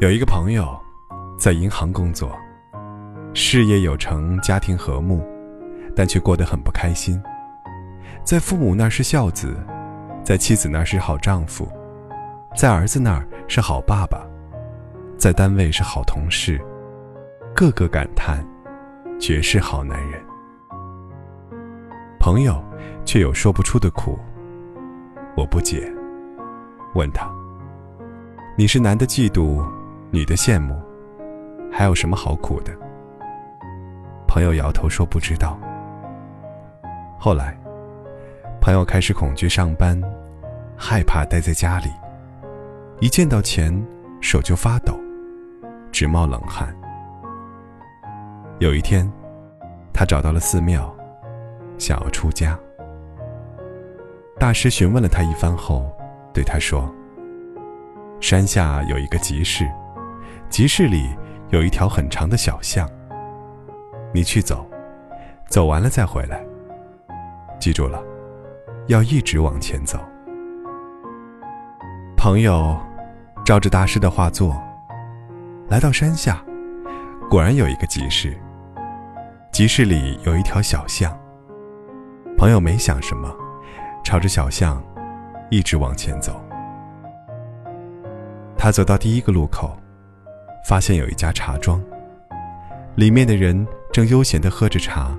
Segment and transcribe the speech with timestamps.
[0.00, 0.80] 有一个朋友，
[1.38, 2.34] 在银行工作，
[3.34, 5.22] 事业有成，家庭和睦，
[5.94, 7.22] 但却过得很不开心。
[8.24, 9.54] 在父母那是孝子，
[10.24, 11.70] 在妻子那是好丈夫，
[12.56, 14.26] 在儿子那儿是好爸爸，
[15.18, 16.58] 在单位是好同事，
[17.54, 18.42] 个个感叹，
[19.20, 20.18] 绝世好男人。
[22.18, 22.64] 朋友
[23.04, 24.18] 却有说不出的苦，
[25.36, 25.92] 我不解，
[26.94, 27.30] 问他
[28.56, 29.62] ：“你是男的嫉妒？”
[30.12, 30.74] 女的羡慕，
[31.70, 32.72] 还有什么好苦的？
[34.26, 35.56] 朋友摇头说不知道。
[37.16, 37.56] 后来，
[38.60, 40.00] 朋友开始恐惧上班，
[40.76, 41.88] 害怕待在家里，
[42.98, 43.72] 一见到钱
[44.20, 44.98] 手就发抖，
[45.92, 46.74] 直冒冷汗。
[48.58, 49.08] 有一天，
[49.92, 50.92] 他找到了寺庙，
[51.78, 52.58] 想要出家。
[54.40, 55.88] 大师询问了他一番后，
[56.34, 56.92] 对他说
[58.20, 59.64] ：“山下有一个集市。”
[60.50, 61.08] 集市里
[61.50, 62.90] 有一条很长的小巷，
[64.12, 64.68] 你去走，
[65.46, 66.44] 走完了再回来。
[67.60, 68.02] 记住了，
[68.88, 69.96] 要一直往前走。
[72.16, 72.76] 朋友
[73.44, 74.60] 照着大师的话做，
[75.68, 76.44] 来到山下，
[77.30, 78.36] 果然有一个集市。
[79.52, 81.16] 集市里有一条小巷，
[82.36, 83.32] 朋友没想什么，
[84.02, 84.82] 朝着小巷
[85.48, 86.44] 一直往前走。
[88.58, 89.79] 他走到第一个路口。
[90.64, 91.82] 发现有一家茶庄，
[92.94, 95.16] 里面的人正悠闲地喝着茶。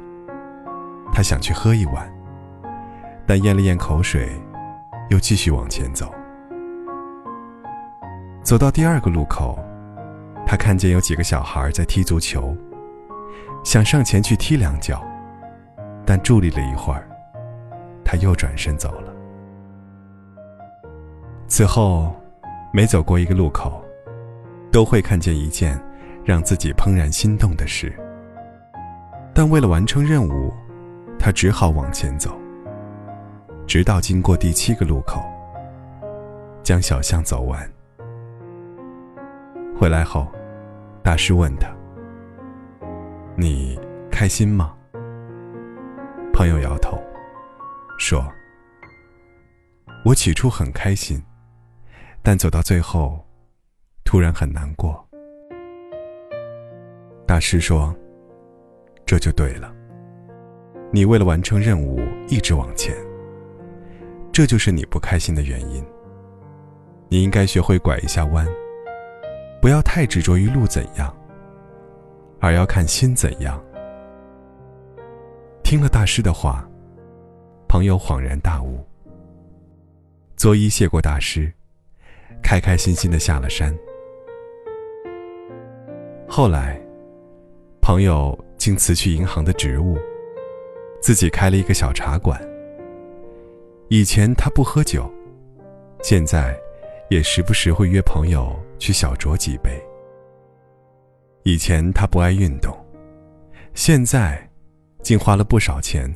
[1.14, 2.10] 他想去喝一碗，
[3.26, 4.30] 但咽了咽口水，
[5.10, 6.10] 又继续往前走。
[8.44, 9.60] 走到第二个路口，
[10.46, 12.56] 他看见有几个小孩在踢足球，
[13.64, 15.04] 想上前去踢两脚，
[16.06, 17.08] 但伫立了一会儿，
[18.06, 19.14] 他又转身走了。
[21.48, 22.16] 此后，
[22.72, 23.81] 每走过一个路口。
[24.72, 25.80] 都会看见一件
[26.24, 27.94] 让自己怦然心动的事，
[29.34, 30.54] 但为了完成任务，
[31.20, 32.40] 他只好往前走，
[33.68, 35.22] 直到经过第七个路口，
[36.64, 37.70] 将小巷走完。
[39.78, 40.26] 回来后，
[41.04, 41.68] 大师问他
[43.36, 43.78] ：“你
[44.10, 44.74] 开心吗？”
[46.32, 46.98] 朋友摇头，
[47.98, 48.26] 说
[50.06, 51.22] ：“我起初很开心，
[52.24, 53.20] 但走到最后。”
[54.12, 55.02] 突然很难过。
[57.26, 57.96] 大师说
[59.08, 59.74] ：“这就对了。
[60.92, 62.94] 你为了完成任务一直往前，
[64.30, 65.82] 这就是你不开心的原因。
[67.08, 68.46] 你应该学会拐一下弯，
[69.62, 71.16] 不要太执着于路怎样，
[72.42, 73.64] 而要看心怎样。”
[75.64, 76.70] 听了大师的话，
[77.66, 78.86] 朋友恍然大悟，
[80.36, 81.50] 作揖谢过大师，
[82.44, 83.74] 开开心心的下了山。
[86.34, 86.82] 后来，
[87.82, 89.98] 朋友竟辞去银行的职务，
[91.02, 92.42] 自己开了一个小茶馆。
[93.90, 95.12] 以前他不喝酒，
[96.02, 96.58] 现在
[97.10, 99.78] 也时不时会约朋友去小酌几杯。
[101.44, 102.74] 以前他不爱运动，
[103.74, 104.50] 现在
[105.04, 106.10] 竟花了不少钱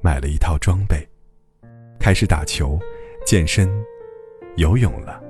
[0.00, 1.08] 买了一套装备，
[2.00, 2.76] 开始打球、
[3.24, 3.70] 健身、
[4.56, 5.22] 游泳了。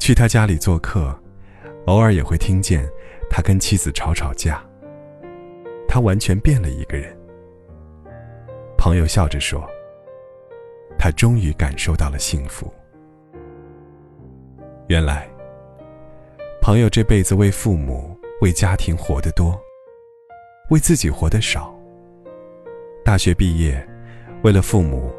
[0.00, 1.16] 去他家里做客。
[1.86, 2.88] 偶尔也会听见
[3.28, 4.64] 他跟妻子吵吵架。
[5.88, 7.14] 他完全变了一个人。
[8.78, 9.68] 朋友笑着说
[10.98, 12.72] ：“他终于感受到了幸福。”
[14.88, 15.28] 原来，
[16.62, 19.60] 朋友这辈子为父母、为家庭活得多，
[20.70, 21.74] 为自己活得少。
[23.04, 23.86] 大学毕业，
[24.42, 25.12] 为了父母，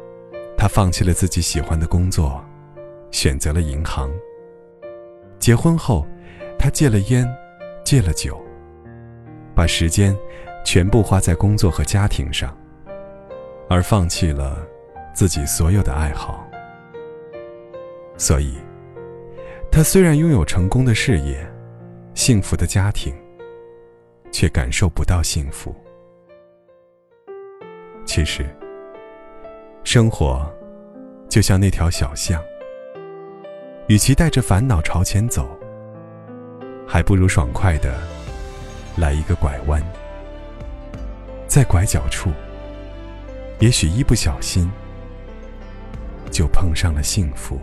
[0.56, 2.44] 他放弃了自己喜欢的工作，
[3.10, 4.10] 选择了银行。
[5.38, 6.06] 结婚后。
[6.64, 7.30] 他戒了烟，
[7.84, 8.42] 戒了酒，
[9.54, 10.16] 把时间
[10.64, 12.56] 全部花在工作和家庭上，
[13.68, 14.66] 而放弃了
[15.12, 16.42] 自己所有的爱好。
[18.16, 18.56] 所以，
[19.70, 21.46] 他虽然拥有成功的事业、
[22.14, 23.14] 幸福的家庭，
[24.32, 25.76] 却感受不到幸福。
[28.06, 28.42] 其实，
[29.84, 30.50] 生活
[31.28, 32.42] 就像那条小巷，
[33.86, 35.46] 与其带着烦恼朝前走。
[36.86, 38.00] 还不如爽快的
[38.96, 39.82] 来一个拐弯，
[41.46, 42.30] 在拐角处，
[43.58, 44.70] 也许一不小心
[46.30, 47.60] 就碰上了幸福。